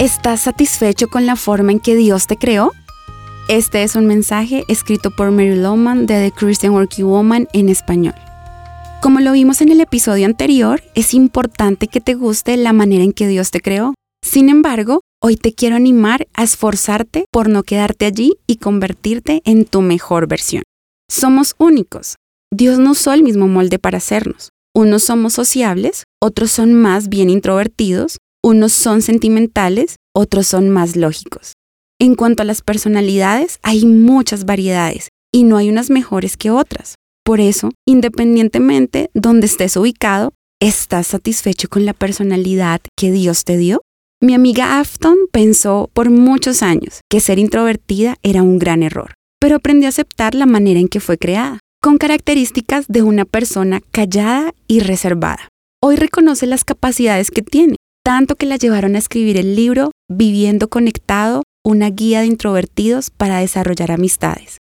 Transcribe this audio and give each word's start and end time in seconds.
¿Estás 0.00 0.40
satisfecho 0.40 1.06
con 1.06 1.24
la 1.24 1.36
forma 1.36 1.70
en 1.70 1.78
que 1.78 1.94
Dios 1.94 2.26
te 2.26 2.36
creó? 2.36 2.72
Este 3.48 3.84
es 3.84 3.94
un 3.94 4.06
mensaje 4.06 4.64
escrito 4.66 5.12
por 5.12 5.30
Mary 5.30 5.54
Lowman 5.54 6.06
de 6.06 6.30
The 6.30 6.32
Christian 6.36 6.72
Working 6.72 7.04
Woman 7.06 7.48
en 7.52 7.68
español. 7.68 8.14
Como 9.00 9.20
lo 9.20 9.30
vimos 9.30 9.60
en 9.60 9.68
el 9.68 9.80
episodio 9.80 10.26
anterior, 10.26 10.82
es 10.96 11.14
importante 11.14 11.86
que 11.86 12.00
te 12.00 12.14
guste 12.14 12.56
la 12.56 12.72
manera 12.72 13.04
en 13.04 13.12
que 13.12 13.28
Dios 13.28 13.52
te 13.52 13.60
creó. 13.60 13.94
Sin 14.20 14.48
embargo, 14.48 15.00
hoy 15.22 15.36
te 15.36 15.54
quiero 15.54 15.76
animar 15.76 16.26
a 16.34 16.42
esforzarte 16.42 17.26
por 17.30 17.48
no 17.48 17.62
quedarte 17.62 18.06
allí 18.06 18.34
y 18.48 18.56
convertirte 18.56 19.42
en 19.44 19.64
tu 19.64 19.80
mejor 19.80 20.26
versión. 20.26 20.64
Somos 21.08 21.54
únicos. 21.58 22.16
Dios 22.52 22.80
no 22.80 22.90
usó 22.90 23.12
el 23.12 23.22
mismo 23.22 23.46
molde 23.46 23.78
para 23.78 23.98
hacernos. 23.98 24.48
Unos 24.74 25.04
somos 25.04 25.34
sociables, 25.34 26.02
otros 26.20 26.50
son 26.50 26.74
más 26.74 27.08
bien 27.08 27.30
introvertidos, 27.30 28.16
unos 28.44 28.72
son 28.74 29.00
sentimentales, 29.00 29.96
otros 30.14 30.46
son 30.46 30.68
más 30.68 30.96
lógicos. 30.96 31.54
En 31.98 32.14
cuanto 32.14 32.42
a 32.42 32.44
las 32.44 32.60
personalidades, 32.60 33.58
hay 33.62 33.86
muchas 33.86 34.44
variedades 34.44 35.08
y 35.32 35.44
no 35.44 35.56
hay 35.56 35.70
unas 35.70 35.88
mejores 35.88 36.36
que 36.36 36.50
otras. 36.50 36.96
Por 37.24 37.40
eso, 37.40 37.70
independientemente 37.88 39.08
donde 39.14 39.46
estés 39.46 39.78
ubicado, 39.78 40.34
¿estás 40.60 41.06
satisfecho 41.06 41.68
con 41.70 41.86
la 41.86 41.94
personalidad 41.94 42.82
que 42.98 43.10
Dios 43.12 43.44
te 43.44 43.56
dio? 43.56 43.80
Mi 44.20 44.34
amiga 44.34 44.78
Afton 44.78 45.16
pensó 45.32 45.88
por 45.94 46.10
muchos 46.10 46.62
años 46.62 47.00
que 47.08 47.20
ser 47.20 47.38
introvertida 47.38 48.16
era 48.22 48.42
un 48.42 48.58
gran 48.58 48.82
error, 48.82 49.14
pero 49.40 49.56
aprendió 49.56 49.88
a 49.88 49.88
aceptar 49.88 50.34
la 50.34 50.44
manera 50.44 50.80
en 50.80 50.88
que 50.88 51.00
fue 51.00 51.16
creada, 51.16 51.60
con 51.80 51.96
características 51.96 52.88
de 52.88 53.00
una 53.00 53.24
persona 53.24 53.80
callada 53.90 54.52
y 54.68 54.80
reservada. 54.80 55.48
Hoy 55.82 55.96
reconoce 55.96 56.46
las 56.46 56.64
capacidades 56.64 57.30
que 57.30 57.42
tiene, 57.42 57.76
tanto 58.04 58.36
que 58.36 58.46
la 58.46 58.56
llevaron 58.56 58.94
a 58.94 58.98
escribir 58.98 59.38
el 59.38 59.56
libro 59.56 59.90
Viviendo 60.08 60.68
Conectado 60.68 61.42
una 61.64 61.88
guía 61.88 62.20
de 62.20 62.26
introvertidos 62.26 63.08
para 63.08 63.38
desarrollar 63.38 63.90
amistades. 63.90 64.58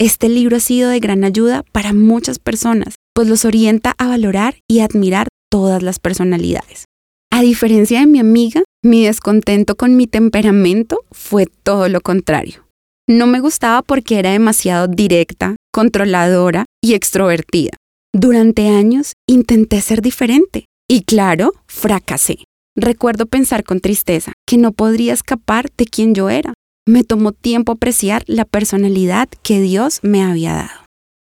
Este 0.00 0.28
libro 0.28 0.56
ha 0.56 0.60
sido 0.60 0.88
de 0.88 1.00
gran 1.00 1.24
ayuda 1.24 1.64
para 1.72 1.92
muchas 1.92 2.38
personas, 2.38 2.94
pues 3.14 3.26
los 3.26 3.44
orienta 3.44 3.94
a 3.98 4.06
valorar 4.06 4.58
y 4.70 4.78
admirar 4.78 5.26
todas 5.50 5.82
las 5.82 5.98
personalidades. 5.98 6.84
A 7.32 7.42
diferencia 7.42 7.98
de 7.98 8.06
mi 8.06 8.20
amiga, 8.20 8.62
mi 8.84 9.04
descontento 9.04 9.76
con 9.76 9.96
mi 9.96 10.06
temperamento 10.06 11.00
fue 11.10 11.46
todo 11.46 11.88
lo 11.88 12.00
contrario. 12.00 12.64
No 13.08 13.26
me 13.26 13.40
gustaba 13.40 13.82
porque 13.82 14.20
era 14.20 14.30
demasiado 14.30 14.86
directa, 14.86 15.56
controladora 15.72 16.66
y 16.80 16.94
extrovertida. 16.94 17.72
Durante 18.14 18.68
años 18.68 19.14
intenté 19.26 19.80
ser 19.80 20.00
diferente 20.00 20.66
y 20.88 21.02
claro, 21.02 21.54
fracasé. 21.66 22.44
Recuerdo 22.80 23.26
pensar 23.26 23.64
con 23.64 23.80
tristeza 23.80 24.34
que 24.46 24.56
no 24.56 24.70
podría 24.70 25.12
escapar 25.12 25.68
de 25.76 25.84
quien 25.84 26.14
yo 26.14 26.30
era. 26.30 26.54
Me 26.86 27.02
tomó 27.02 27.32
tiempo 27.32 27.72
apreciar 27.72 28.22
la 28.28 28.44
personalidad 28.44 29.28
que 29.42 29.60
Dios 29.60 29.98
me 30.02 30.22
había 30.22 30.54
dado. 30.54 30.84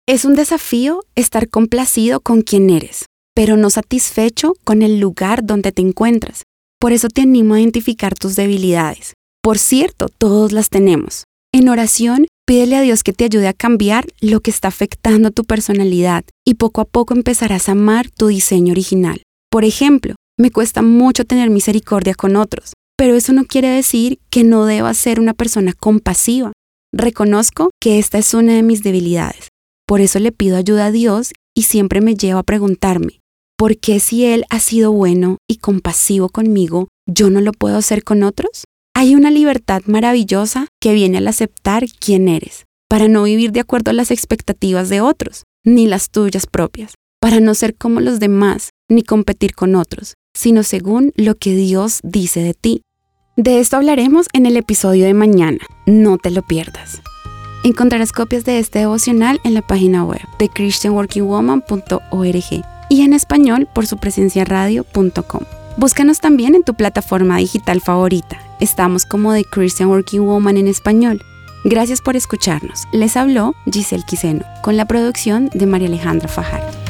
Es 0.08 0.26
un 0.26 0.34
desafío 0.34 1.02
estar 1.14 1.48
complacido 1.48 2.20
con 2.20 2.42
quien 2.42 2.72
eres, 2.72 3.06
pero 3.36 3.58
no 3.58 3.70
satisfecho 3.70 4.54
con 4.64 4.82
el 4.82 5.00
lugar 5.00 5.46
donde 5.46 5.72
te 5.72 5.84
encuentras. 5.84 6.42
Por 6.80 6.94
eso 6.94 7.10
te 7.10 7.22
animo 7.22 7.54
a 7.54 7.60
identificar 7.60 8.16
tus 8.16 8.36
debilidades. 8.36 9.14
Por 9.44 9.60
cierto, 9.60 10.10
todos 10.10 10.52
las 10.52 10.70
tenemos. 10.70 11.26
En 11.54 11.70
oración, 11.70 12.26
pídele 12.48 12.76
a 12.76 12.82
Dios 12.82 13.04
que 13.04 13.14
te 13.14 13.24
ayude 13.24 13.48
a 13.48 13.54
cambiar 13.54 14.08
lo 14.20 14.40
que 14.40 14.50
está 14.50 14.70
afectando 14.70 15.30
tu 15.30 15.44
personalidad 15.44 16.26
y 16.44 16.56
poco 16.56 16.82
a 16.82 16.86
poco 16.86 17.14
empezarás 17.14 17.70
a 17.70 17.74
amar 17.74 18.10
tu 18.10 18.28
diseño 18.28 18.72
original. 18.72 19.22
Por 19.52 19.64
ejemplo, 19.64 20.16
me 20.38 20.52
cuesta 20.52 20.82
mucho 20.82 21.26
tener 21.26 21.50
misericordia 21.50 22.14
con 22.14 22.36
otros, 22.36 22.74
pero 22.98 23.16
eso 23.16 23.34
no 23.34 23.46
quiere 23.46 23.70
decir 23.70 24.20
que 24.30 24.44
no 24.44 24.66
deba 24.66 24.94
ser 24.94 25.20
una 25.20 25.34
persona 25.34 25.74
compasiva. 25.74 26.52
Reconozco 26.94 27.72
que 27.82 28.00
esta 28.00 28.18
es 28.18 28.34
una 28.34 28.54
de 28.54 28.64
mis 28.64 28.84
debilidades. 28.84 29.50
Por 29.88 30.02
eso 30.02 30.20
le 30.20 30.32
pido 30.32 30.58
ayuda 30.58 30.88
a 30.88 30.92
Dios 30.92 31.32
y 31.56 31.64
siempre 31.64 32.02
me 32.02 32.16
llevo 32.16 32.40
a 32.40 32.44
preguntarme, 32.44 33.20
¿por 33.58 33.78
qué 33.78 34.00
si 34.00 34.26
Él 34.26 34.46
ha 34.50 34.60
sido 34.60 34.92
bueno 34.92 35.38
y 35.48 35.58
compasivo 35.58 36.30
conmigo, 36.30 36.88
yo 37.08 37.30
no 37.30 37.42
lo 37.42 37.52
puedo 37.52 37.78
hacer 37.78 38.04
con 38.04 38.24
otros? 38.24 38.66
Hay 38.94 39.16
una 39.16 39.30
libertad 39.30 39.84
maravillosa 39.86 40.68
que 40.82 40.94
viene 40.94 41.18
al 41.18 41.28
aceptar 41.28 41.86
quién 42.00 42.28
eres, 42.28 42.64
para 42.90 43.08
no 43.08 43.24
vivir 43.24 43.52
de 43.52 43.60
acuerdo 43.60 43.92
a 43.92 43.94
las 43.94 44.10
expectativas 44.10 44.90
de 44.90 45.02
otros, 45.02 45.44
ni 45.66 45.88
las 45.88 46.10
tuyas 46.10 46.48
propias, 46.48 46.96
para 47.22 47.40
no 47.40 47.56
ser 47.56 47.76
como 47.76 48.00
los 48.00 48.20
demás, 48.20 48.70
ni 48.90 49.04
competir 49.04 49.54
con 49.54 49.76
otros, 49.76 50.14
sino 50.36 50.62
según 50.62 51.14
lo 51.16 51.34
que 51.36 51.56
Dios 51.56 52.00
dice 52.04 52.42
de 52.42 52.54
ti. 52.54 52.84
De 53.36 53.60
esto 53.60 53.78
hablaremos 53.78 54.28
en 54.34 54.46
el 54.46 54.56
episodio 54.56 55.06
de 55.06 55.16
mañana, 55.16 55.58
no 55.88 56.20
te 56.20 56.30
lo 56.30 56.44
pierdas. 56.44 57.02
Encontrarás 57.64 58.12
copias 58.12 58.46
de 58.46 58.60
este 58.60 58.78
devocional 58.80 59.42
en 59.44 59.56
la 59.56 59.64
página 59.64 60.04
web 60.04 60.22
de 60.38 60.50
christianworkingwoman.org 60.50 62.66
y 62.90 63.02
en 63.02 63.14
español 63.14 63.68
por 63.74 63.88
su 63.88 63.98
presencia 63.98 64.46
radio.com. 64.46 65.42
Búscanos 65.78 66.20
también 66.20 66.54
en 66.54 66.64
tu 66.64 66.76
plataforma 66.76 67.38
digital 67.38 67.82
favorita. 67.82 68.40
Estamos 68.60 69.06
como 69.06 69.34
The 69.34 69.44
Christian 69.44 69.90
Working 69.90 70.22
Woman 70.22 70.58
en 70.58 70.68
español. 70.68 71.22
Gracias 71.66 72.02
por 72.02 72.16
escucharnos. 72.16 72.84
Les 72.94 73.18
habló 73.18 73.56
Giselle 73.66 74.06
Quiseno 74.06 74.46
con 74.62 74.78
la 74.78 74.86
producción 74.86 75.50
de 75.54 75.66
María 75.66 75.88
Alejandra 75.88 76.28
Fajardo. 76.28 76.85